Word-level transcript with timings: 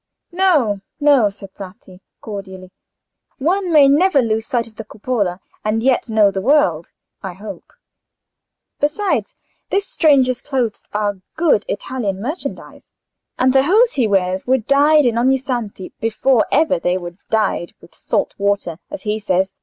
"No, 0.31 0.81
no," 0.99 1.29
said 1.29 1.53
Bratti, 1.53 2.01
cordially; 2.21 2.71
"one 3.37 3.71
may 3.71 3.87
never 3.87 4.19
lose 4.19 4.47
sight 4.47 4.65
of 4.65 4.75
the 4.77 4.83
Cupola 4.83 5.39
and 5.63 5.83
yet 5.83 6.09
know 6.09 6.31
the 6.31 6.41
world, 6.41 6.89
I 7.21 7.33
hope. 7.33 7.71
Besides, 8.79 9.35
this 9.69 9.85
stranger's 9.87 10.41
clothes 10.41 10.87
are 10.91 11.17
good 11.37 11.65
Italian 11.69 12.19
merchandise, 12.19 12.91
and 13.37 13.53
the 13.53 13.61
hose 13.61 13.93
he 13.93 14.07
wears 14.07 14.47
were 14.47 14.57
dyed 14.57 15.05
in 15.05 15.19
Ognissanti 15.19 15.91
before 15.99 16.47
ever 16.51 16.79
they 16.79 16.97
were 16.97 17.13
dyed 17.29 17.73
with 17.79 17.93
salt 17.93 18.33
water, 18.39 18.79
as 18.89 19.03
he 19.03 19.19
says. 19.19 19.53